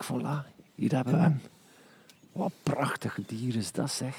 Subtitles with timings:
[0.00, 0.46] kijk, voilà.
[0.74, 1.40] Hier hebben we hem.
[2.32, 4.16] Wat prachtig dier is dat, zeg.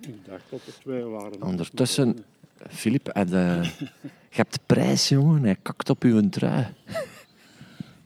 [0.00, 1.42] Ik dacht dat er twee waren.
[1.42, 2.24] Ondertussen,
[2.68, 3.64] Filip, en, eh,
[4.30, 5.42] je hebt prijs, jongen.
[5.42, 6.66] Hij kakt op uw trui.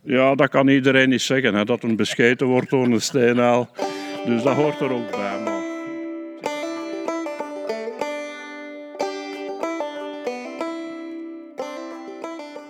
[0.04, 3.68] Ja, dat kan iedereen niet zeggen, hè, dat een bescheten wordt door een steenaal.
[4.26, 5.40] Dus dat hoort er ook bij.
[5.42, 5.62] Maar...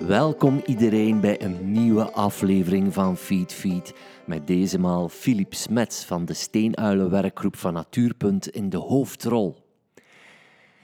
[0.06, 3.94] Welkom iedereen bij een nieuwe aflevering van Feed Feed.
[4.24, 9.56] Met deze maal Filip Smets van de Steenuilenwerkgroep van Natuurpunt in de hoofdrol.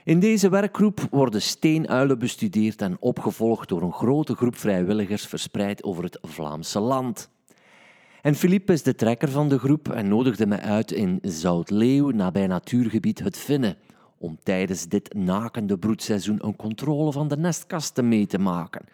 [0.03, 6.03] In deze werkgroep worden steenuilen bestudeerd en opgevolgd door een grote groep vrijwilligers verspreid over
[6.03, 7.29] het Vlaamse land.
[8.21, 12.47] En Philippe is de trekker van de groep en nodigde mij uit in Zoutleeuw, nabij
[12.47, 13.77] natuurgebied Het Vinnen,
[14.17, 18.85] om tijdens dit nakende broedseizoen een controle van de nestkasten mee te maken.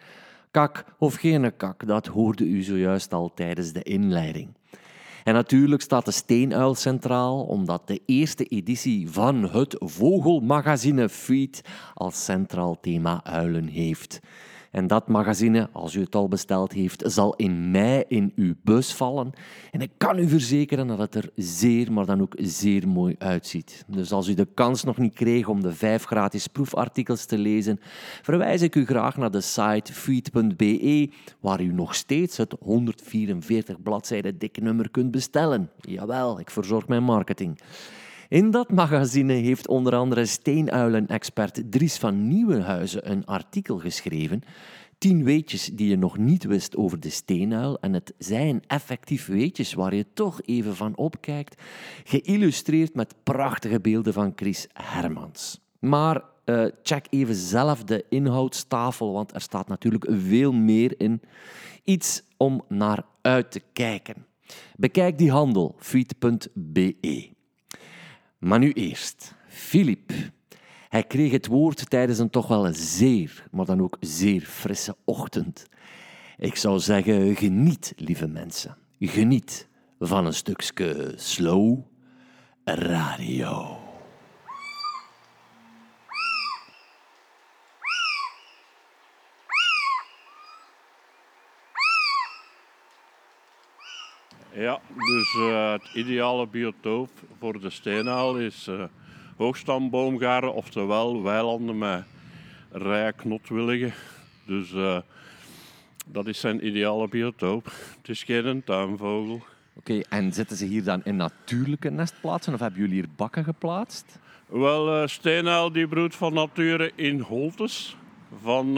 [0.56, 4.48] Kak of geen kak, dat hoorde u zojuist al tijdens de inleiding.
[5.24, 11.60] En natuurlijk staat de steenuil centraal, omdat de eerste editie van het Vogelmagazine Feed
[11.94, 14.20] als centraal thema uilen heeft.
[14.76, 18.94] En dat magazine, als u het al besteld heeft, zal in mei in uw bus
[18.94, 19.32] vallen.
[19.70, 23.84] En ik kan u verzekeren dat het er zeer, maar dan ook zeer mooi uitziet.
[23.86, 27.80] Dus als u de kans nog niet kreeg om de vijf gratis proefartikels te lezen,
[28.22, 31.10] verwijs ik u graag naar de site feed.be,
[31.40, 35.70] waar u nog steeds het 144 bladzijden dikke nummer kunt bestellen.
[35.80, 37.58] Jawel, ik verzorg mijn marketing.
[38.28, 44.42] In dat magazine heeft onder andere steenuilen-expert Dries van Nieuwenhuizen een artikel geschreven.
[44.98, 47.80] Tien weetjes die je nog niet wist over de steenuil.
[47.80, 51.62] En het zijn effectief weetjes waar je toch even van opkijkt.
[52.04, 55.60] Geïllustreerd met prachtige beelden van Chris Hermans.
[55.78, 61.20] Maar uh, check even zelf de inhoudstafel, want er staat natuurlijk veel meer in.
[61.84, 64.26] Iets om naar uit te kijken.
[64.76, 67.35] Bekijk die handel, feed.be.
[68.38, 70.12] Maar nu eerst, Filip.
[70.88, 75.66] Hij kreeg het woord tijdens een toch wel zeer, maar dan ook zeer frisse ochtend.
[76.36, 78.76] Ik zou zeggen, geniet, lieve mensen.
[79.00, 81.78] Geniet van een stukje slow
[82.64, 83.85] radio.
[94.58, 98.84] Ja, dus uh, het ideale biotoop voor de steenaal is uh,
[99.36, 102.04] hoogstamboomgaren, oftewel weilanden met
[102.70, 103.92] rijen knotwilligen.
[104.46, 104.98] Dus uh,
[106.06, 107.64] dat is zijn ideale biotoop.
[107.96, 109.42] Het is geen tuinvogel.
[109.74, 114.18] Oké, en zitten ze hier dan in natuurlijke nestplaatsen of hebben jullie hier bakken geplaatst?
[114.46, 117.96] Wel, steenaal die broedt van nature in holtes
[118.42, 118.76] van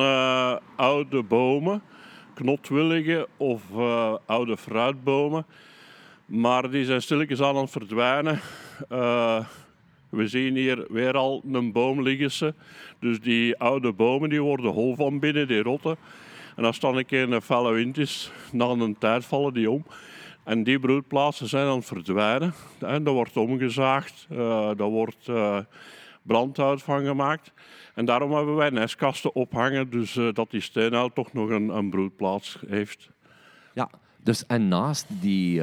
[0.77, 1.83] oude bomen,
[2.39, 3.63] knotwilligen of
[4.27, 5.47] oude fruitbomen.
[6.27, 8.41] Maar die zijn stilletjes aan het verdwijnen.
[8.93, 9.45] Uh,
[10.09, 12.57] we zien hier weer al een boom liggen.
[12.99, 15.97] Dus die oude bomen die worden hol van binnen, die rotten.
[16.57, 19.87] En als dan een keer een felle wind is, na een tijd vallen die om.
[20.45, 22.55] En die broedplaatsen zijn aan het verdwijnen.
[22.79, 25.31] En daar wordt omgezaagd, uh, wordt
[26.23, 27.53] brandhout van gemaakt.
[27.99, 31.91] En daarom hebben wij nestkasten ophangen, dus uh, dat die steenuil toch nog een, een
[31.91, 33.09] broedplaats heeft.
[33.75, 33.91] Ja,
[34.23, 35.63] dus en naast die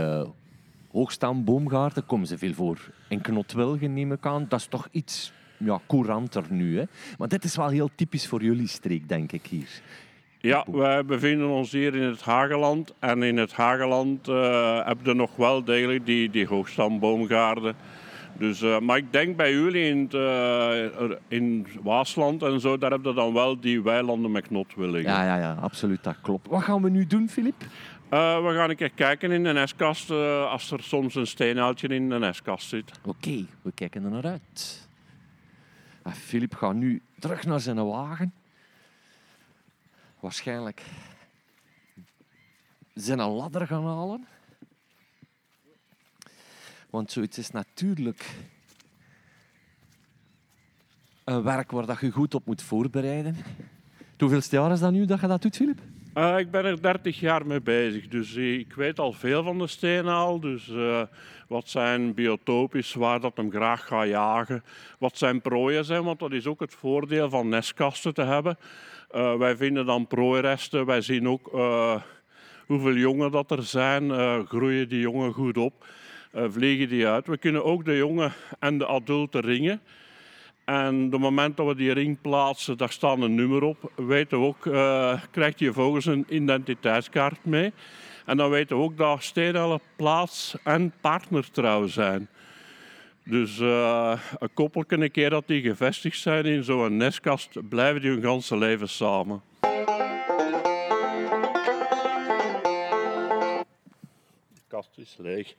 [0.92, 2.80] hoogstamboomgaarden komen ze veel voor.
[3.10, 6.78] En knotwilgen neem ik aan, dat is toch iets ja, couranter nu.
[6.78, 6.84] Hè?
[7.18, 9.70] Maar dit is wel heel typisch voor jullie streek, denk ik hier.
[10.40, 12.94] Ja, wij bevinden ons hier in het Hageland.
[13.00, 17.76] En in het Hageland uh, heb je nog wel degelijk die, die hoogstamboomgaarden.
[18.38, 22.92] Dus, uh, maar ik denk bij jullie in, het, uh, in Waasland en zo, daar
[22.92, 25.12] heb je dan wel die weilanden met knotwilligen.
[25.12, 26.48] Ja, ja, ja, absoluut, dat klopt.
[26.48, 27.64] Wat gaan we nu doen, Filip?
[27.64, 30.12] Uh, we gaan een keer kijken in de nestkast
[30.50, 32.92] als er soms een steenuiltje in de nestkast zit.
[33.04, 34.88] Oké, okay, we kijken er naar uit.
[36.14, 38.34] Filip ah, gaat nu terug naar zijn wagen.
[40.20, 40.82] Waarschijnlijk
[42.94, 44.28] zijn een ladder gaan halen.
[46.96, 48.26] Want zoiets is natuurlijk
[51.24, 53.36] een werk waar dat je goed op moet voorbereiden.
[54.20, 55.80] Hoeveel jaar is dat nu dat je dat doet, Filip?
[56.18, 59.68] Uh, ik ben er 30 jaar mee bezig, dus ik weet al veel van de
[59.68, 60.40] steenaal.
[60.40, 61.02] Dus uh,
[61.48, 64.64] wat zijn biotopen is, waar dat hem graag gaat jagen.
[65.00, 68.58] Wat zijn prooien zijn, want dat is ook het voordeel van nestkasten te hebben.
[69.38, 71.52] Wij vinden dan prooiresten, wij zien ook
[72.68, 74.12] hoeveel jongen dat er zijn.
[74.48, 75.86] groeien die jongen goed op,
[76.36, 77.28] vliegen die uit.
[77.28, 79.82] We kunnen ook de jongen en de adulten ringen.
[80.66, 83.92] En op het moment dat we die ring plaatsen, daar staat een nummer op.
[83.96, 87.74] Weten we ook, uh, krijgt je vogels een identiteitskaart mee.
[88.26, 92.28] En dan weten we ook dat steenuilen plaats- en partnertrouw zijn.
[93.24, 98.12] Dus uh, een koppelke, een keer dat die gevestigd zijn in zo'n nestkast, blijven die
[98.12, 99.42] hun ganse leven samen.
[104.54, 105.56] De kast is leeg.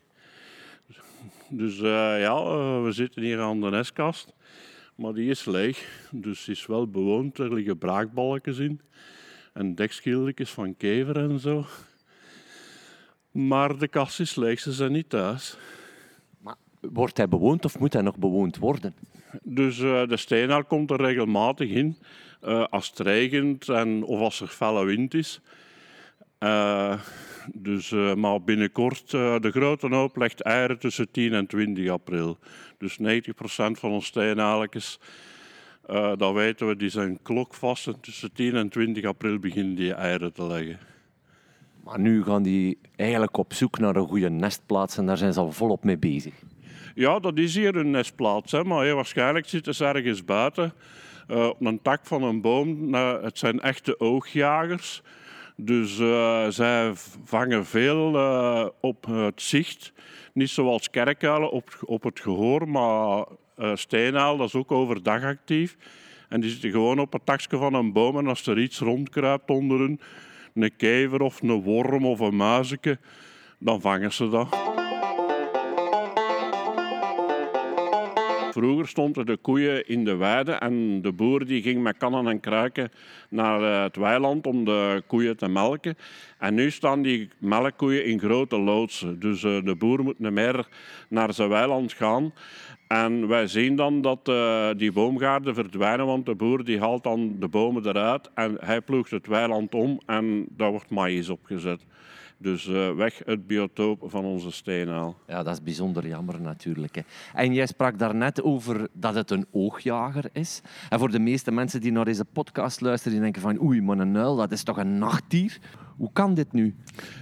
[1.49, 4.35] Dus uh, ja, uh, we zitten hier aan de nestkast.
[4.95, 7.39] Maar die is leeg, dus die is wel bewoond.
[7.39, 8.81] Er liggen braakbalkjes in
[9.53, 11.65] en dekschildertjes van kever en zo.
[13.31, 15.57] Maar de kast is leeg, ze zijn niet thuis.
[16.39, 18.95] Maar wordt hij bewoond of moet hij nog bewoond worden?
[19.43, 21.97] Dus uh, de steenhaal komt er regelmatig in.
[22.45, 25.41] Uh, als het regent en, of als er felle wind is.
[26.39, 27.01] Uh,
[27.55, 32.39] dus, maar binnenkort, de grote hoop legt eieren tussen 10 en 20 april.
[32.79, 33.03] Dus 90%
[33.73, 35.01] van onze steenhaaltjes,
[36.17, 37.87] dat weten we, die zijn klokvast.
[37.87, 40.79] En tussen 10 en 20 april beginnen die eieren te leggen.
[41.85, 45.41] Maar nu gaan die eigenlijk op zoek naar een goede nestplaats en daar zijn ze
[45.41, 46.35] al volop mee bezig.
[46.95, 48.53] Ja, dat is hier een nestplaats.
[48.53, 48.65] Hè.
[48.65, 50.73] Maar heel waarschijnlijk zitten ze ergens buiten
[51.29, 52.91] uh, op een tak van een boom.
[52.91, 55.03] Nou, het zijn echte oogjagers.
[55.57, 56.93] Dus uh, zij
[57.25, 59.93] vangen veel uh, op het zicht.
[60.33, 63.25] Niet zoals kerkuilen op, op het gehoor, maar
[63.59, 65.77] uh, dat is ook overdag actief.
[66.29, 68.19] En die zitten gewoon op het takje van een boom.
[68.19, 70.01] En als er iets rondkruipt onder hun,
[70.55, 72.99] een kever of een worm of een muizeke,
[73.59, 74.86] dan vangen ze dat.
[78.57, 82.41] Vroeger stonden de koeien in de weide en de boer die ging met kannen en
[82.41, 82.91] kruiken
[83.29, 85.97] naar eh, het weiland om de koeien te melken.
[86.39, 89.21] En nu staan die melkkoeien in grote loodsen.
[89.21, 90.69] Dus eh, de boer moet niet meer
[91.09, 92.33] naar zijn weiland gaan.
[92.89, 97.37] En wij zien dan dat uh, die boomgaarden verdwijnen, want de boer die haalt dan
[97.39, 101.81] de bomen eruit en hij ploegt het weiland om en daar wordt maïs opgezet.
[102.39, 105.17] Dus uh, weg het biotoop van onze steenaal.
[105.27, 106.95] Ja, dat is bijzonder jammer natuurlijk.
[106.95, 107.03] Hè.
[107.35, 110.61] En jij sprak daarnet over dat het een oogjager is.
[110.89, 113.99] En voor de meeste mensen die naar deze podcast luisteren, die denken van oei, maar
[113.99, 115.59] een uil, dat is toch een nachtdier?
[115.97, 116.75] Hoe kan dit nu?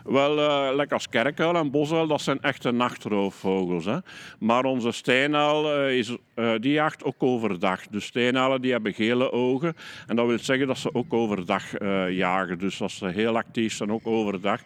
[0.05, 3.85] Wel, uh, lekker als kerkuil en bosuil, dat zijn echte nachtroofvogels.
[3.85, 3.99] Hè.
[4.39, 7.87] Maar onze steenuil, uh, is, uh, die jaagt ook overdag.
[7.87, 9.75] Dus steenuilen die hebben gele ogen.
[10.07, 11.65] En dat wil zeggen dat ze ook overdag
[12.11, 12.59] jagen.
[12.59, 14.63] Dus als ze heel actief zijn, ook overdag.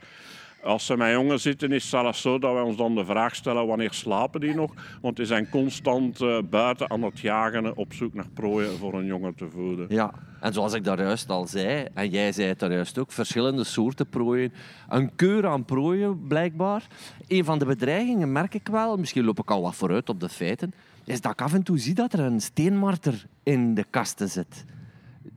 [0.62, 3.34] Als ze met jongen zitten, is het zelfs zo dat wij ons dan de vraag
[3.34, 4.72] stellen wanneer slapen die nog.
[5.00, 9.06] Want die zijn constant uh, buiten aan het jagen op zoek naar prooien voor een
[9.06, 9.86] jongen te voeden.
[9.88, 13.12] Ja, en zoals ik daar juist al zei, en jij zei het daar juist ook,
[13.12, 14.52] verschillende soorten prooien.
[14.88, 16.86] Een keur aan prooien, blijkbaar.
[17.28, 20.28] Een van de bedreigingen merk ik wel, misschien loop ik al wat vooruit op de
[20.28, 20.74] feiten,
[21.04, 24.64] is dat ik af en toe zie dat er een steenmarter in de kasten zit.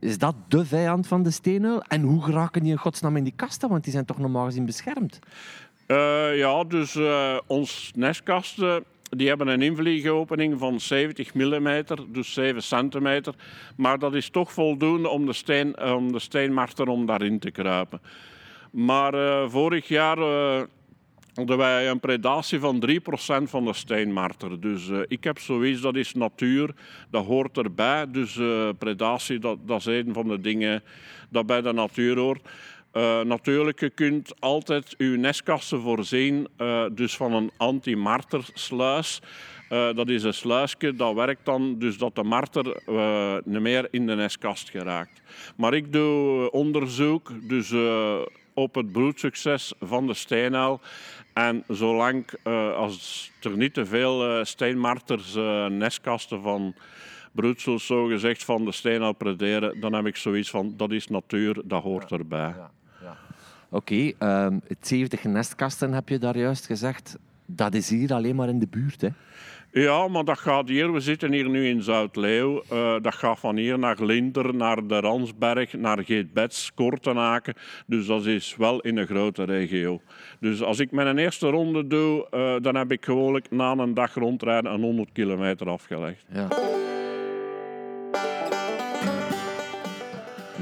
[0.00, 1.82] Is dat de vijand van de steenuil?
[1.82, 3.68] En hoe geraken die in godsnaam in die kasten?
[3.68, 5.18] Want die zijn toch normaal gezien beschermd?
[5.86, 8.84] Uh, ja, dus uh, ons nestkasten
[9.16, 13.34] die hebben een invliegopening van 70 mm, dus 7 centimeter.
[13.76, 18.00] Maar dat is toch voldoende om de, steen, om de steenmarter om daarin te kruipen.
[18.70, 20.18] Maar uh, vorig jaar
[21.34, 22.94] hadden wij een predatie van 3%
[23.42, 24.60] van de steenmarter.
[24.60, 26.74] Dus uh, ik heb zoiets, dat is natuur,
[27.10, 28.10] dat hoort erbij.
[28.10, 30.82] Dus uh, predatie, dat, dat is een van de dingen
[31.30, 32.48] dat bij de natuur hoort.
[32.92, 36.48] Uh, natuurlijk, je kunt altijd je nestkasten voorzien
[36.92, 39.20] dus van een anti-martersluis.
[39.68, 42.82] dat is een sluisje dat werkt dan dus dat de marter
[43.44, 45.22] niet meer in de nestkast geraakt.
[45.56, 47.72] Maar ik doe onderzoek dus,
[48.54, 50.80] op het broedsucces van de steenuil.
[51.32, 56.74] En zolang uh, als er niet te veel uh, steenmarters uh, nestkasten van
[57.32, 61.60] broedsels zo gezegd van de steenuil prederen, dan heb ik zoiets van dat is natuur,
[61.64, 62.54] dat hoort ja, erbij.
[62.56, 62.70] Ja,
[63.02, 63.16] ja.
[63.68, 67.18] Oké, okay, um, 70 nestkasten heb je daar juist gezegd.
[67.46, 69.08] Dat is hier alleen maar in de buurt, hè?
[69.74, 70.92] Ja, maar dat gaat hier.
[70.92, 72.62] We zitten hier nu in Zuid-Leeuw.
[72.72, 77.54] Uh, dat gaat van hier naar Linder, naar de Ransberg, naar Geetbets, Kortenaken.
[77.86, 80.00] Dus dat is wel in een grote regio.
[80.40, 84.14] Dus als ik mijn eerste ronde doe, uh, dan heb ik gewoonlijk na een dag
[84.14, 86.24] rondrijden een 100 kilometer afgelegd.
[86.32, 86.48] Ja.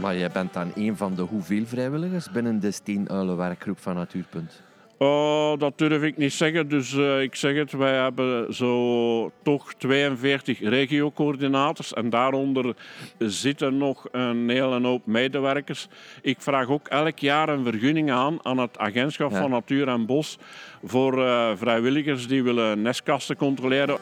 [0.00, 4.69] Maar jij bent dan een van de hoeveel vrijwilligers binnen de Steenuilenwerkgroep van Natuurpunt?
[5.02, 6.68] Oh, dat durf ik niet zeggen.
[6.68, 12.76] Dus uh, ik zeg het, wij hebben zo toch 42 regiocoördinators en daaronder
[13.18, 15.88] zitten nog een hele hoop medewerkers.
[16.22, 19.40] Ik vraag ook elk jaar een vergunning aan aan het Agentschap ja.
[19.40, 20.38] van Natuur en Bos
[20.84, 23.98] voor uh, vrijwilligers die willen nestkasten controleren.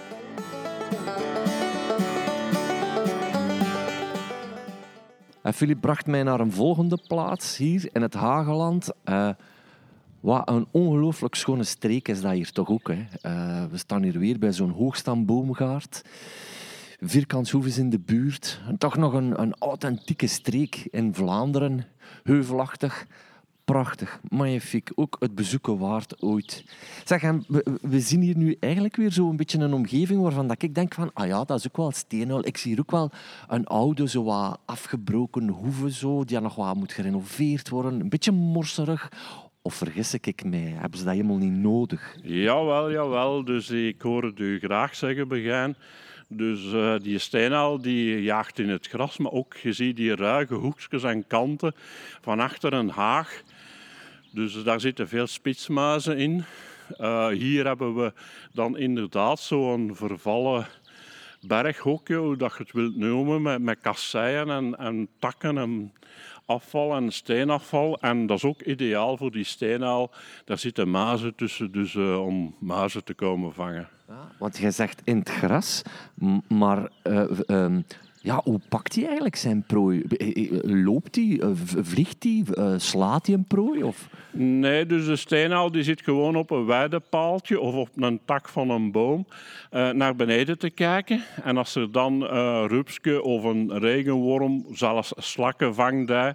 [5.42, 8.90] En Filip bracht mij naar een volgende plaats hier in het Hageland.
[9.04, 9.28] Uh,
[10.20, 12.88] Wat een ongelooflijk schone streek is dat hier toch ook.
[12.88, 13.06] Hè.
[13.22, 16.02] Uh, we staan hier weer bij zo'n hoogstamboomgaard.
[17.00, 18.60] Vierkantshoeven in de buurt.
[18.78, 21.84] Toch nog een, een authentieke streek in Vlaanderen.
[22.22, 23.06] Heuvelachtig.
[23.64, 24.90] Prachtig, magnifiek.
[24.94, 26.64] Ook het bezoeken waard ooit.
[27.04, 30.62] Zeg, we, we, zien hier nu eigenlijk weer zo een beetje een omgeving waarvan dat
[30.62, 32.46] ik denk van, ah ja, dat is ook wel steenhuil.
[32.46, 33.10] Ik zie hier ook wel
[33.48, 38.00] een oude, zo wat afgebroken hoeve, zo, die nog wat moet gerenoveerd worden.
[38.00, 39.10] Een beetje morserig.
[39.68, 40.74] Of vergis ik mij?
[40.78, 42.16] Hebben ze dat helemaal niet nodig?
[42.22, 43.44] Jawel, jawel.
[43.44, 45.76] Dus ik hoor het u graag zeggen, Begijn.
[46.28, 50.54] Dus uh, die steenaal die jaagt in het gras, maar ook je ziet die ruige
[50.54, 51.74] hoekjes en kanten
[52.20, 53.42] van achter een haag.
[54.32, 56.44] Dus daar zitten veel spitsmuizen in.
[57.00, 58.12] Uh, hier hebben we
[58.52, 60.66] dan inderdaad zo'n vervallen
[61.40, 65.92] berghokje, hoe dat je het wilt noemen, met, met kasseien en, en takken en
[66.48, 67.98] afval en steenafval.
[68.00, 70.10] En dat is ook ideaal voor die steenaal.
[70.44, 73.88] Daar zitten mazen tussen, dus uh, om mazen te komen vangen.
[74.08, 75.82] Ja, want je zegt in het gras,
[76.48, 77.84] maar uh, um,
[78.28, 80.02] ja, hoe pakt hij eigenlijk zijn prooi?
[80.62, 81.40] Loopt hij?
[81.80, 82.44] Vliegt hij?
[82.78, 83.82] Slaat hij een prooi?
[83.82, 84.08] Of?
[84.30, 88.70] Nee, dus de steenaal die zit gewoon op een weidepaaltje of op een tak van
[88.70, 89.26] een boom
[89.72, 91.22] uh, naar beneden te kijken.
[91.44, 96.34] En als er dan uh, rupske of een regenworm, zelfs slakken vangt hij,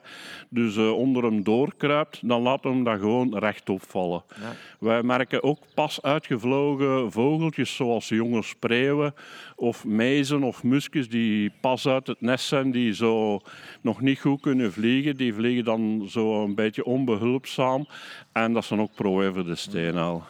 [0.50, 4.24] dus uh, onder hem doorkruipt, dan laat hem dat gewoon rechtop vallen.
[4.42, 4.56] Ja.
[4.80, 9.14] Wij merken ook pas uitgevlogen vogeltjes zoals jonge spreeuwen
[9.56, 13.42] of mezen of muskus die pas uit het nest zijn, die zo
[13.82, 15.16] nog niet goed kunnen vliegen.
[15.18, 17.88] Die vliegen dan zo een beetje onbehulpzaam.
[18.32, 20.26] En dat zijn ook prooi voor de steenaal.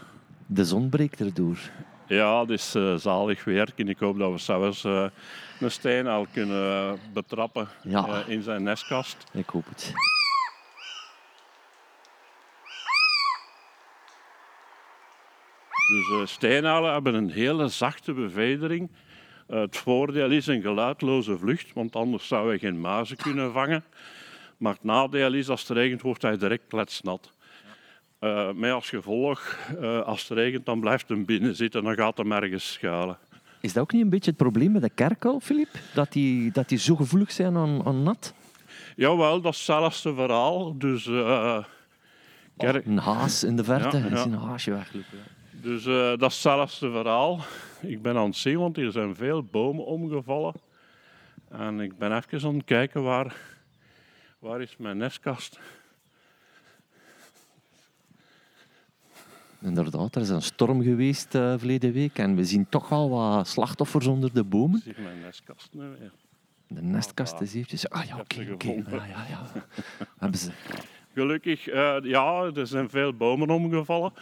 [0.46, 1.58] De zon breekt erdoor.
[2.08, 3.70] Ja, het is uh, zalig weer.
[3.76, 5.06] Ik hoop dat we zelfs uh,
[5.60, 8.08] een steenaal kunnen betrappen ja.
[8.08, 9.18] uh, in zijn nestkast.
[9.34, 9.94] Ik hoop het.
[15.88, 18.90] Dus steenalen hebben een hele zachte bevedering.
[19.50, 23.84] Uh, het voordeel is een geluidloze vlucht, want anders zouden we geen mazen kunnen vangen.
[24.58, 27.32] Maar het nadeel is, als het regent, wordt hij direct kletsnat.
[28.20, 32.18] Uh, met als gevolg, uh, als het regent, dan blijft hem binnen zitten, dan gaat
[32.18, 33.18] hem ergens schuilen.
[33.62, 35.70] Is dat ook niet een beetje het probleem met de kerkel, Filip?
[35.94, 38.34] Dat die, dat die zo gevoelig zijn aan, aan nat?
[38.96, 40.78] Jawel, dat is hetzelfde verhaal.
[40.78, 41.64] Dus, uh,
[42.58, 42.86] kerk...
[42.86, 44.12] oh, een haas in de verte, ja, ja.
[44.12, 45.20] is een haasje weglopen.
[45.64, 47.40] Dus uh, dat is hetzelfde verhaal.
[47.82, 50.54] Ik ben aan het zien, want er zijn veel bomen omgevallen.
[51.50, 53.36] En ik ben even aan het kijken waar,
[54.40, 55.60] waar is mijn nestkast.
[59.62, 63.48] Inderdaad, er is een storm geweest uh, verleden week en we zien toch al wat
[63.48, 64.82] slachtoffers onder de bomen.
[64.86, 66.12] Ik zie mijn nestkast nu weer.
[66.68, 67.90] De nestkast is eventjes...
[67.90, 68.54] Ah ja, oké.
[68.54, 69.00] Okay, okay.
[69.00, 69.66] ah, ja, ja.
[70.20, 70.52] Hebben ze...
[71.14, 74.14] Gelukkig, uh, ja, er zijn veel bomen omgevallen.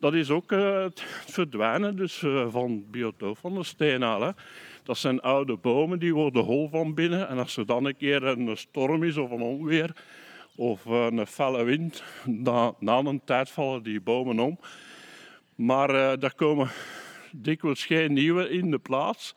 [0.00, 4.34] Dat is ook uh, het verdwijnen dus, uh, van biotoop van de steenaal.
[4.82, 7.28] Dat zijn oude bomen, die worden hol van binnen.
[7.28, 9.92] En als er dan een keer een storm is of een onweer
[10.56, 14.58] of een felle wind, dan, na een tijd vallen die bomen om.
[15.54, 16.70] Maar uh, daar komen
[17.32, 19.34] dikwijls geen nieuwe in de plaats.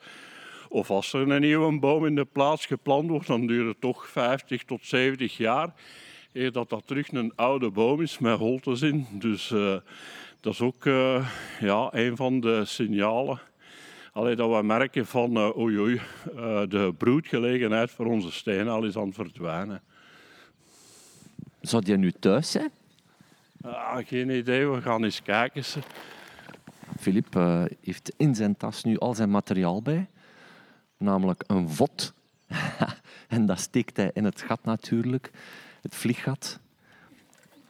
[0.68, 4.08] Of als er een nieuwe boom in de plaats geplant wordt, dan duurt het toch
[4.08, 5.74] 50 tot 70 jaar.
[6.32, 9.06] Eer dat dat terug een oude boom is met holtes in.
[9.10, 9.52] Dus
[10.44, 11.28] dat is ook uh,
[11.60, 13.40] ja, een van de signalen
[14.12, 16.00] Allee, dat we merken van uh, oei, oei uh,
[16.68, 19.82] de broedgelegenheid voor onze steenal is aan het verdwijnen.
[21.60, 22.70] Zou die nu thuis zijn?
[23.62, 25.64] Ah, geen idee, we gaan eens kijken.
[26.98, 27.34] Filip
[27.80, 30.06] heeft in zijn tas nu al zijn materiaal bij,
[30.96, 32.12] namelijk een vod.
[33.28, 35.30] en dat steekt hij in het gat natuurlijk,
[35.82, 36.58] het vlieggat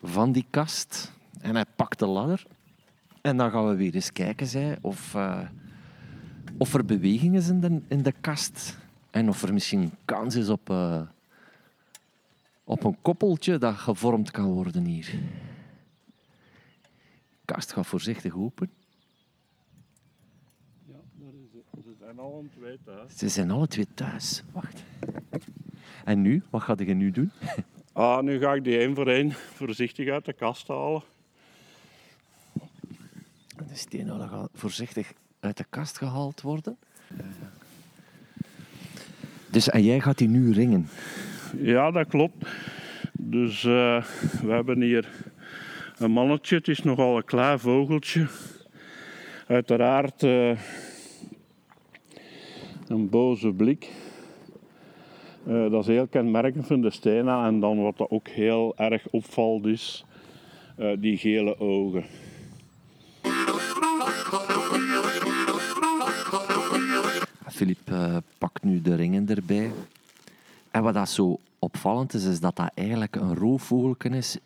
[0.03, 1.13] van die kast.
[1.41, 2.47] En hij pakt de ladder
[3.25, 5.49] en dan gaan we weer eens kijken zij, of, uh,
[6.59, 8.79] of er beweging is in de, in de kast.
[9.11, 11.03] En of er misschien kans is op, uh,
[12.65, 15.05] op een koppeltje dat gevormd kan worden hier.
[15.05, 15.19] De
[17.45, 18.71] kast gaat voorzichtig open.
[20.85, 21.01] Ja,
[21.83, 23.17] ze zijn alle twee thuis.
[23.17, 24.43] Ze zijn alle twee thuis.
[24.53, 24.85] Wacht.
[26.05, 26.43] En nu?
[26.51, 27.31] Wat ga je nu doen?
[27.93, 31.03] Ah, nu ga ik die één voor één voorzichtig uit de kast halen.
[33.57, 36.77] De steenouwen gaat voorzichtig uit de kast gehaald worden.
[39.51, 40.89] Dus en jij gaat die nu ringen?
[41.57, 42.49] Ja, dat klopt.
[43.13, 44.05] Dus uh,
[44.43, 45.09] we hebben hier
[45.99, 46.57] een mannetje.
[46.57, 48.27] Het is nogal een klaar vogeltje.
[49.47, 50.59] Uiteraard uh,
[52.89, 53.91] een boze blik.
[55.47, 57.45] Uh, dat is heel kenmerkend van de stenen.
[57.45, 60.05] En dan wat ook heel erg opvalt is
[60.77, 62.05] eh, die gele ogen.
[67.55, 69.71] Filip uh, pakt nu de ringen erbij.
[70.71, 74.39] En wat dat zo opvallend is, is dat dat eigenlijk een roofvogelken is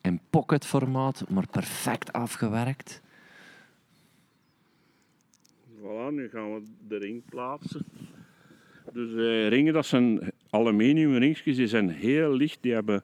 [0.00, 3.00] in pocketformaat, maar perfect afgewerkt.
[5.78, 7.84] Voilà, nu gaan we de ring plaatsen.
[8.92, 12.58] Dus uh, ringen, dat zijn aluminium ringjes, die zijn heel licht.
[12.60, 13.02] Die, hebben,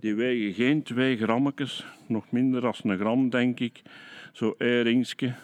[0.00, 3.82] die wegen geen twee grammetjes, nog minder dan een gram, denk ik.
[4.32, 5.34] Zo één ringetje.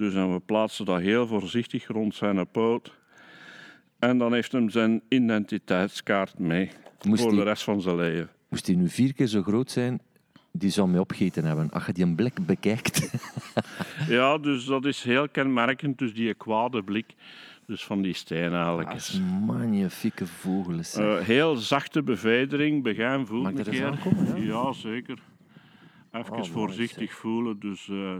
[0.00, 2.94] Dus en we plaatsen dat heel voorzichtig rond zijn poot.
[3.98, 6.70] En dan heeft hem zijn identiteitskaart mee
[7.02, 8.30] Moest voor de rest van zijn leven.
[8.48, 10.00] Moest hij nu vier keer zo groot zijn,
[10.52, 11.70] die zou mij opgeten hebben.
[11.70, 13.10] Als je die een blik bekijkt.
[14.08, 15.98] ja, dus dat is heel kenmerkend.
[15.98, 17.14] Dus die kwade blik
[17.66, 19.20] dus van die steenaaltjes.
[19.20, 20.98] Ah, magnifieke vogels.
[20.98, 23.54] Uh, heel zachte bevedering, begin voelen.
[23.54, 24.42] Mag ik er eens aankomen?
[24.42, 24.62] Ja?
[24.62, 25.18] ja, zeker.
[26.12, 27.58] Even oh, voorzichtig voelen.
[27.58, 28.16] Dus uh,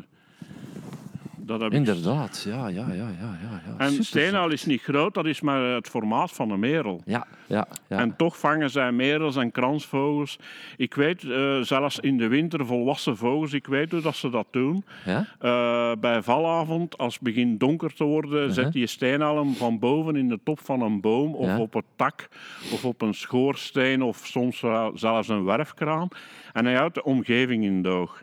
[1.58, 3.08] dat Inderdaad, ja, ja, ja.
[3.20, 3.74] ja, ja.
[3.78, 7.02] En steenaal is niet groot, dat is maar het formaat van een merel.
[7.04, 7.98] Ja, ja, ja.
[7.98, 10.38] En toch vangen zij merels en kransvogels.
[10.76, 14.46] Ik weet, uh, zelfs in de winter volwassen vogels, ik weet hoe dat ze dat
[14.50, 14.84] doen.
[15.04, 15.26] Ja?
[15.42, 19.78] Uh, bij valavond, als het begint donker te worden, uh zet je steenaal hem van
[19.78, 22.28] boven in de top van een boom of op een tak
[22.72, 24.64] of op een schoorsteen of soms
[24.94, 26.08] zelfs een werfkraan.
[26.52, 28.22] En hij houdt de omgeving in doog.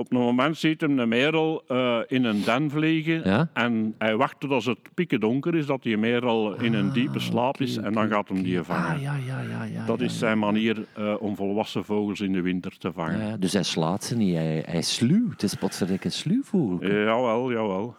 [0.00, 3.50] Op een moment ziet hem de merel uh, in een den vliegen.
[3.52, 7.18] En hij wacht tot als het pikken donker is, dat die merel in een diepe
[7.18, 7.76] ah, slaap is.
[7.76, 8.94] en dan gaat hem die vangen.
[8.94, 12.40] Ah, ja, ja, ja, ja, dat is zijn manier uh, om volwassen vogels in de
[12.40, 13.40] winter te vangen.
[13.40, 15.30] dus hij slaat ze niet, hij, hij is sluw.
[15.30, 16.88] Het is potverdikke een sluwvogel.
[16.88, 17.96] Jawel, jawel.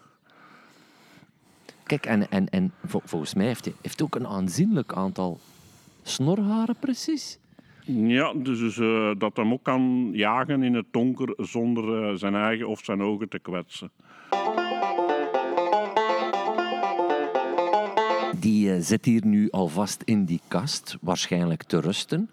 [1.84, 5.40] Kijk, en, en, en volgens mij heeft hij heeft ook een aanzienlijk aantal
[6.04, 7.40] snorharen precies.
[7.94, 12.68] Ja, dus, uh, dat hem ook kan jagen in het donker zonder uh, zijn eigen
[12.68, 13.92] of zijn ogen te kwetsen.
[18.40, 22.30] Die uh, zit hier nu alvast in die kast, waarschijnlijk te rusten.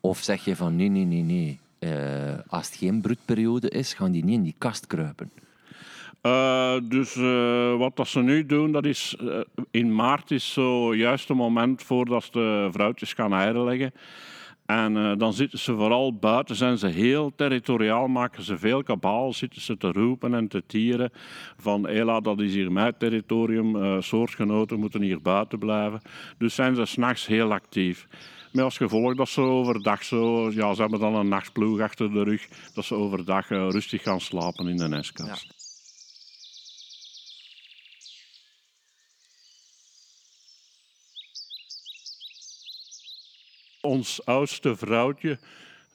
[0.00, 1.58] Of zeg je van nee, nee, nee, nee.
[2.46, 5.30] als het geen broedperiode is, gaan die niet in die kast kruipen.
[6.88, 7.14] dus
[7.78, 9.16] wat dat ze nu doen, dat is
[9.70, 13.92] in maart is zo juist het moment voordat de vrouwtjes gaan eieren leggen.
[14.72, 19.32] En uh, dan zitten ze vooral buiten, zijn ze heel territoriaal, maken ze veel kabaal,
[19.32, 21.10] zitten ze te roepen en te tieren
[21.56, 26.00] van Ela, dat is hier mijn territorium, uh, soortgenoten moeten hier buiten blijven.
[26.38, 28.06] Dus zijn ze s'nachts heel actief.
[28.52, 32.22] Met als gevolg dat ze overdag zo, ja, ze hebben dan een nachtploeg achter de
[32.22, 35.61] rug, dat ze overdag uh, rustig gaan slapen in de nestkast.
[43.82, 45.38] Ons oudste vrouwtje,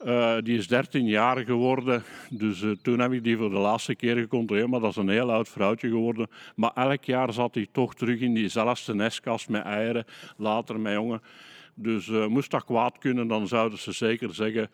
[0.06, 2.04] uh, die is 13 jaar geworden.
[2.30, 4.68] Dus uh, toen heb ik die voor de laatste keer gecontroleerd.
[4.68, 6.28] Maar dat is een heel oud vrouwtje geworden.
[6.56, 10.06] Maar elk jaar zat hij toch terug in diezelfde nestkast met eieren.
[10.38, 11.22] Later met jongen.
[11.74, 14.70] Dus uh, moest dat kwaad kunnen, dan zouden ze zeker zeggen: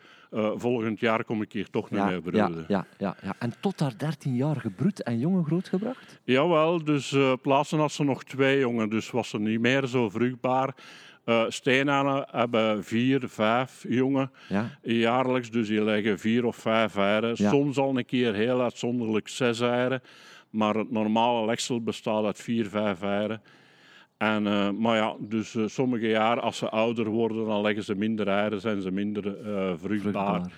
[0.56, 2.64] volgend jaar kom ik hier toch niet meer broeden.
[2.68, 6.20] Ja, ja, ja, En tot daar 13 jaar gebroed en jongen grootgebracht?
[6.24, 10.10] Jawel, dus uh, plaatsen had ze nog twee jongen, dus was ze niet meer zo
[10.10, 10.74] vruchtbaar.
[11.24, 14.78] Uh, hebben vier, vijf jongen ja.
[14.82, 17.36] jaarlijks, dus die leggen vier of vijf eieren.
[17.36, 20.02] Soms al een keer heel uitzonderlijk zes eieren,
[20.50, 23.42] maar het normale legsel bestaat uit vier, vijf eieren.
[24.16, 27.94] En, uh, maar ja, dus uh, sommige jaren als ze ouder worden, dan leggen ze
[27.94, 29.78] minder eieren, zijn ze minder vruchtbaar.
[29.78, 30.52] vruchtbaar.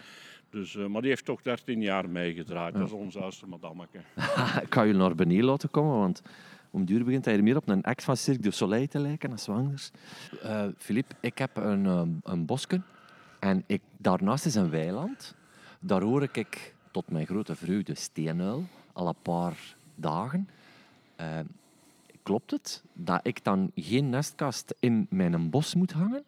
[0.51, 2.73] Dus, maar die heeft toch 13 jaar meegedraaid.
[2.73, 2.79] Ja.
[2.79, 3.99] Dat is ons oudste madammeke.
[4.63, 6.23] Ik kan je naar beneden laten komen, want
[6.71, 9.43] om duur begint hij meer op een act van Cirque du Soleil te lijken als
[9.43, 9.91] zwangers.
[10.79, 12.85] Filip, uh, ik heb een, um, een bosken
[13.39, 15.35] en ik, daarnaast is een weiland.
[15.81, 20.49] Daar hoor ik, tot mijn grote vreugde, steenuil al een paar dagen.
[21.21, 21.27] Uh,
[22.23, 26.25] klopt het dat ik dan geen nestkast in mijn bos moet hangen?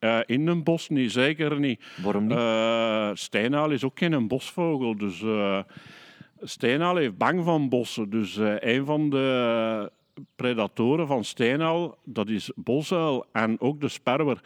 [0.00, 1.84] Uh, in een bos niet, zeker niet.
[2.02, 2.36] Waarom niet?
[2.36, 5.20] Uh, steenuil is ook geen bosvogel, dus
[6.42, 8.10] Steenaal heeft bang van bossen.
[8.10, 9.90] Dus uh, een van de
[10.36, 14.40] predatoren van steenaal, dat is bosuil en ook de sperwer.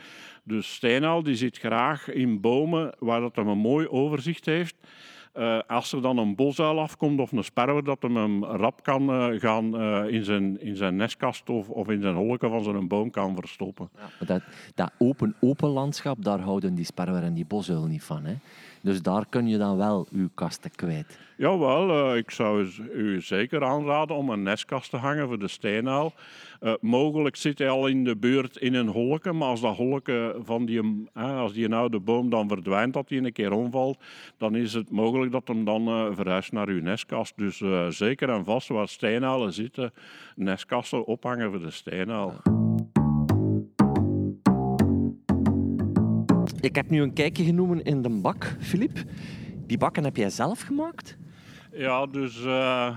[0.45, 4.77] Dus steenaal die zit graag in bomen waar dat hem een mooi overzicht heeft.
[5.35, 9.11] Uh, als er dan een bosuil afkomt of een sperwer, dat hem hem rap kan
[9.11, 13.11] uh, gaan in, zijn, in zijn nestkast of, of in zijn holken van zijn boom
[13.11, 13.91] kan verstoppen.
[14.19, 14.43] Ja, dat,
[14.75, 18.25] dat open, open landschap, daar houden die sperwer en die bosuil niet van.
[18.25, 18.35] Hè?
[18.87, 21.19] Dus daar kun je dan wel uw kasten kwijt.
[21.37, 26.13] Jawel, uh, ik zou u zeker aanraden om een nestkast te hangen voor de steenaal.
[26.61, 30.37] Uh, mogelijk zit hij al in de buurt in een holke, maar als dat holke
[30.45, 30.83] van die,
[31.15, 33.99] uh, als die oude boom dan verdwijnt, dat hij een keer omvalt,
[34.37, 37.37] dan is het mogelijk dat hem dan verhuist naar uw nestkast.
[37.37, 37.63] Dus
[37.97, 39.93] zeker en vast waar steenalen zitten,
[40.37, 42.56] nestkasten ophangen voor de steenaal.
[46.67, 49.03] Ik heb nu een kijkje genomen in de bak, Filip.
[49.67, 51.17] Die bakken heb jij zelf gemaakt?
[51.73, 52.97] Ja, dus uh,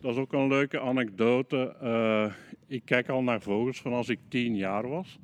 [0.00, 1.76] dat is ook een leuke anekdote.
[1.82, 2.32] Uh,
[2.66, 5.18] ik kijk al naar vogels van als ik tien jaar was.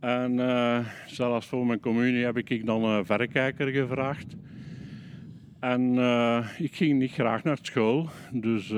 [0.00, 4.36] En uh, zelfs voor mijn communie heb ik dan een verrekijker gevraagd.
[5.60, 5.98] En
[6.58, 8.08] ik ging niet graag naar school.
[8.32, 8.70] Dus,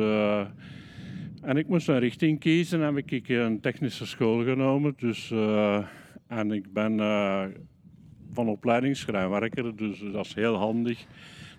[1.42, 2.80] en ik moest een richting kiezen.
[2.82, 4.94] En heb ik een technische school genomen.
[4.96, 5.32] Dus
[6.28, 7.44] en ik ben uh,
[8.32, 11.06] van opleiding schrijnwerker, dus dat is heel handig.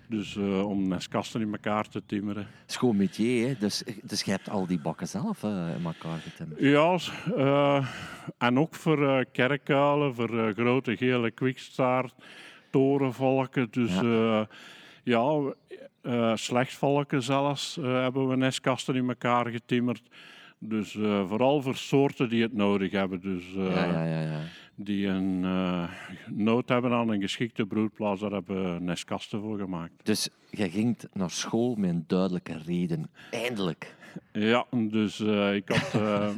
[0.08, 2.46] Dus uh, om nestkasten in elkaar te timmeren.
[2.66, 3.54] Schoon métier, hè?
[3.54, 6.60] Dus, dus je hebt al die bakken zelf uh, in elkaar getimmerd?
[6.60, 7.82] Ja,
[8.38, 12.14] en ook voor kerkuilen, voor grote gele kwikstaart,
[12.70, 13.68] torenvalken.
[13.70, 14.00] Dus
[15.02, 15.54] ja,
[16.02, 20.02] ja slechtvalken zelfs hebben we nestkasten in elkaar getimmerd.
[20.58, 23.20] Dus uh, vooral voor soorten die het nodig hebben.
[23.20, 24.40] Dus, uh, ja, ja, ja,
[24.74, 25.90] die een uh,
[26.26, 29.92] nood hebben aan een geschikte broedplaats, daar hebben we nestkasten voor gemaakt.
[30.02, 33.10] Dus je ging naar school met een duidelijke reden.
[33.30, 33.96] Eindelijk.
[34.32, 35.20] Ja, dus
[35.54, 35.94] ik had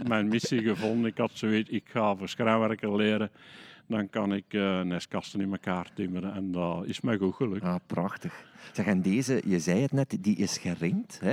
[0.07, 1.11] mijn missie gevonden.
[1.11, 3.31] Ik had zoiets, ik ga voor schrijnwerken leren
[3.91, 6.35] dan kan ik uh, nestkasten in elkaar timmeren.
[6.35, 7.63] En dat is mij goed gelukt.
[7.63, 8.45] Ah, prachtig.
[8.73, 11.21] Zeg, en deze, je zei het net, die is geringd.
[11.21, 11.33] Hè?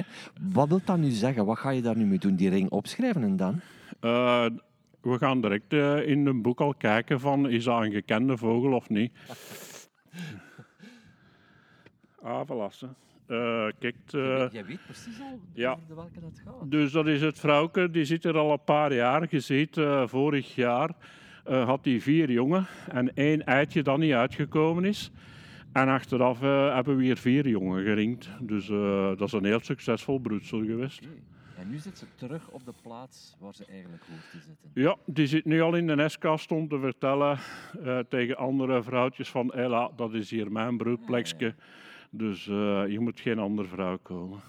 [0.51, 1.45] Wat wil dat nu zeggen?
[1.45, 2.35] Wat ga je daar nu mee doen?
[2.35, 3.59] Die ring opschrijven en dan?
[4.01, 4.45] Uh,
[5.01, 8.73] we gaan direct uh, in een boek al kijken van, is dat een gekende vogel
[8.73, 9.11] of niet?
[12.21, 12.95] ah, verlassen.
[13.27, 15.77] Uh, kijk, uh, Jij weet precies al ja.
[15.87, 16.71] de welke dat gaat.
[16.71, 19.27] Dus dat is het vrouwke, die zit er al een paar jaar.
[19.29, 20.95] Je ziet, uh, vorig jaar
[21.49, 25.11] uh, had hij vier jongen en één eitje dat niet uitgekomen is.
[25.71, 28.29] En achteraf uh, hebben we hier vier jongen geringd.
[28.39, 31.01] Dus uh, dat is een heel succesvol broedsel geweest.
[31.05, 31.21] Okay.
[31.57, 34.69] En nu zit ze terug op de plaats waar ze eigenlijk hoort te zitten.
[34.73, 37.37] Ja, die zit nu al in de nestkast om te vertellen
[38.09, 41.45] tegen andere vrouwtjes van Ella, dat is hier mijn broedplekje.
[41.45, 41.63] Ja, ja.
[42.09, 42.45] Dus
[42.93, 44.39] je moet geen andere vrouw komen.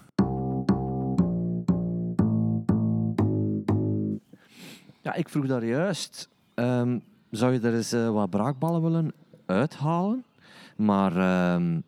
[5.01, 9.13] Ja, ik vroeg daar juist Um, zou je er eens uh, wat braakballen willen
[9.45, 10.23] uithalen?
[10.75, 11.83] Maar um,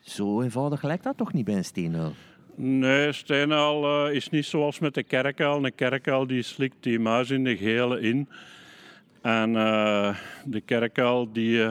[0.00, 2.12] zo eenvoudig lijkt dat toch niet bij een steenuil?
[2.54, 5.64] Nee, steenuil uh, is niet zoals met de kerkuil.
[5.64, 8.28] Een kerkuil die slikt die muis in de gele in.
[9.22, 11.66] En uh, de kerkuil die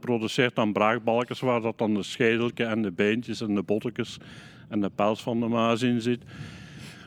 [0.00, 4.18] produceert dan braakbalkjes waar dat dan de schedeltje en de beentjes en de bottekjes
[4.68, 6.22] en de pels van de muis in zit.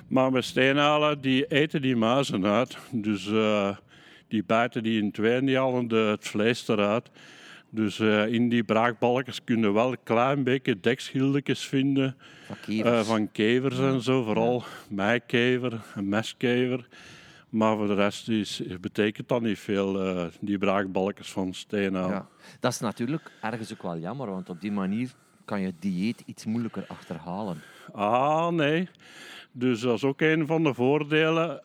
[0.08, 2.78] Maar met steenuilen die eten die muizen uit.
[2.92, 3.32] Dus
[4.34, 7.10] die bijten die in twee en die halen de, het vlees eruit.
[7.70, 12.16] Dus uh, in die braakbalkjes kun je wel een klein beetje dekschildertjes vinden.
[12.48, 13.00] Van kevers.
[13.00, 14.96] Uh, van kevers en zo, vooral ja.
[14.96, 16.88] meikever en mestkever.
[17.50, 22.10] Maar voor de rest is, betekent dat niet veel, uh, die braakbalkjes van steenaal.
[22.10, 22.28] Ja.
[22.60, 25.10] Dat is natuurlijk ergens ook wel jammer, want op die manier
[25.46, 27.62] kan je dieet iets moeilijker achterhalen.
[27.92, 28.90] Ah, nee.
[29.52, 31.60] Dus dat is ook een van de voordelen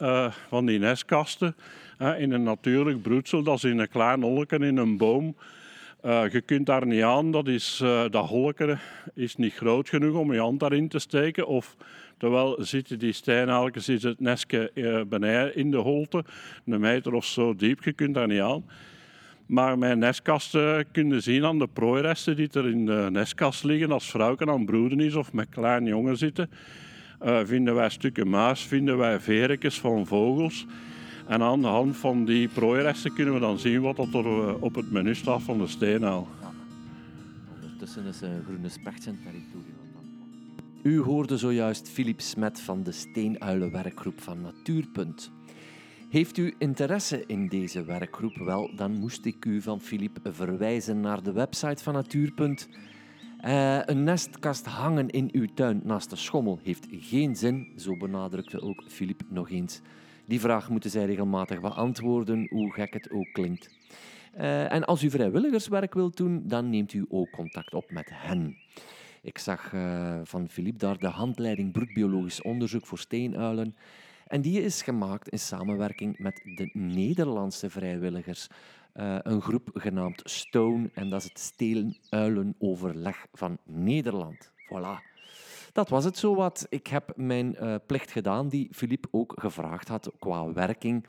[0.48, 1.56] van die nestkasten
[1.98, 5.34] in een natuurlijk broedsel, dat is in een klein holken in een boom.
[6.04, 8.78] Uh, je kunt daar niet aan, dat, is, uh, dat holken
[9.14, 11.46] is niet groot genoeg om je hand daarin te steken.
[11.46, 11.76] Of
[12.16, 16.24] terwijl zitten die steenhalkjes in het nestje uh, beneden in de holte,
[16.66, 18.64] een meter of zo diep, je kunt daar niet aan.
[19.46, 23.92] Maar mijn nestkasten kun je zien aan de prooiresten die er in de nestkast liggen
[23.92, 26.50] als vrouwen aan broeden is of met kleine jongen zitten.
[27.44, 30.66] vinden wij stukken maas, vinden wij verekjes van vogels.
[31.28, 34.74] En aan de hand van die prooiresten kunnen we dan zien wat er eh, op
[34.74, 36.28] het menu staat van de steenaal.
[36.40, 36.52] Ja.
[37.54, 39.76] Ondertussen is een groene specht zijn territorium.
[40.82, 45.30] U hoorde zojuist Philip Smet van de Steenuilenwerkgroep van Natuurpunt.
[46.08, 48.36] Heeft u interesse in deze werkgroep?
[48.36, 52.68] Wel, dan moest ik u van Philip verwijzen naar de website van Natuurpunt.
[53.44, 58.60] Uh, een nestkast hangen in uw tuin naast de schommel heeft geen zin, zo benadrukte
[58.60, 59.80] ook Philip nog eens.
[60.28, 63.70] Die vraag moeten zij regelmatig beantwoorden, hoe gek het ook klinkt.
[64.36, 68.56] Uh, en als u vrijwilligerswerk wilt doen, dan neemt u ook contact op met hen.
[69.22, 73.76] Ik zag uh, van Philippe daar de handleiding broedbiologisch onderzoek voor steenuilen.
[74.26, 78.48] En die is gemaakt in samenwerking met de Nederlandse vrijwilligers
[78.92, 80.90] eh, een groep genaamd Stone.
[80.94, 84.50] En dat is het Steeluilenoverleg van Nederland.
[84.50, 85.07] Voilà.
[85.78, 86.66] Dat was het zo wat.
[86.68, 91.06] Ik heb mijn uh, plicht gedaan, die Philippe ook gevraagd had qua werking.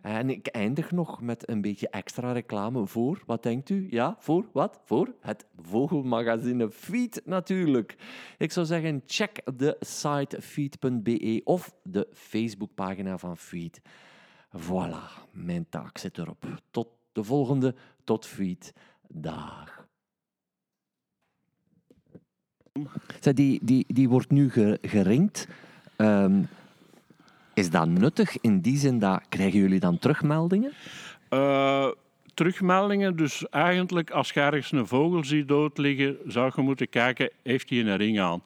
[0.00, 3.86] En ik eindig nog met een beetje extra reclame voor, wat denkt u?
[3.90, 4.80] Ja, voor wat?
[4.84, 7.96] Voor het vogelmagazine Feed natuurlijk.
[8.38, 13.80] Ik zou zeggen, check de site feed.be of de Facebookpagina van Feed.
[14.56, 16.44] Voilà, mijn taak zit erop.
[16.70, 18.72] Tot de volgende, tot Feed.
[19.08, 19.77] Dag.
[23.34, 24.50] Die, die, die wordt nu
[24.82, 25.48] geringd.
[25.96, 26.48] Um,
[27.54, 30.72] is dat nuttig in die zin dat krijgen jullie dan terugmeldingen?
[31.30, 31.86] Uh,
[32.34, 37.70] terugmeldingen, dus eigenlijk als je ergens een vogel ziet doodliggen, zou je moeten kijken, heeft
[37.70, 38.42] hij een ring aan?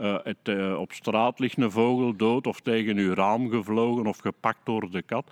[0.00, 4.18] Uh, het, uh, op straat ligt een vogel dood of tegen uw raam gevlogen of
[4.18, 5.30] gepakt door de kat.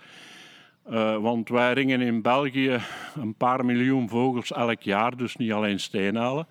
[1.19, 2.79] Want wij ringen in België
[3.15, 6.47] een paar miljoen vogels elk jaar, dus niet alleen steenhalen.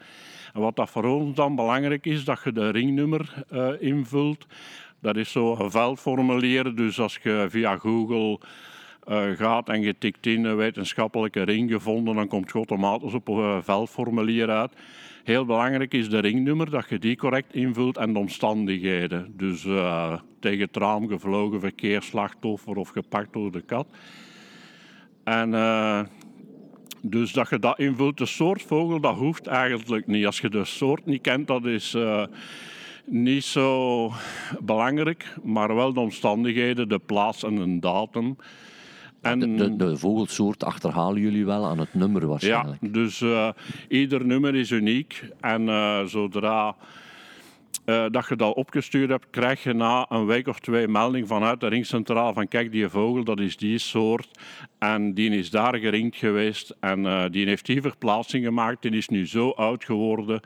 [0.56, 3.44] Wat dat voor ons dan belangrijk is, dat je de ringnummer
[3.80, 4.46] invult.
[5.00, 6.74] Dat is zo een veldformulier.
[6.74, 8.38] Dus als je via Google
[9.08, 13.28] uh, gaat en je tikt in een wetenschappelijke ring gevonden, dan komt je automatisch op
[13.28, 14.72] een veldformulier uit.
[15.24, 19.32] Heel belangrijk is de ringnummer, dat je die correct invult en de omstandigheden.
[19.36, 19.60] Dus
[20.40, 23.86] tegen het raam gevlogen verkeersslachtoffer of gepakt door de kat.
[25.24, 25.50] En
[27.00, 28.18] dus dat je dat invult.
[28.18, 30.26] De soort vogel, dat hoeft eigenlijk niet.
[30.26, 31.96] Als je de soort niet kent, dat is
[33.04, 34.10] niet zo
[34.60, 38.36] belangrijk, maar wel de omstandigheden, de plaats en de datum.
[39.20, 42.78] En, de, de, de, vogelsoort achterhalen jullie wel aan het nummer waarschijnlijk.
[42.80, 43.48] Ja, dus uh,
[43.88, 45.24] ieder nummer is uniek.
[45.40, 46.76] En uh, zodra
[47.86, 51.60] uh, dat je dat opgestuurd hebt, krijg je na een week of twee melding vanuit
[51.60, 54.28] de ringcentraal van kijk, die vogel, dat is die soort.
[54.78, 58.82] En die is daar geringd geweest en die heeft die verplaatsing gemaakt.
[58.82, 60.40] Die is nu zo oud geworden.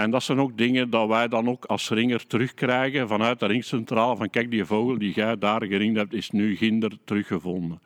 [0.00, 4.16] En dat zijn ook dingen dat wij dan ook als ringer terugkrijgen vanuit de ringcentrale.
[4.16, 7.80] Van kijk, die vogel die jij daar geringd hebt, is nu ginder teruggevonden.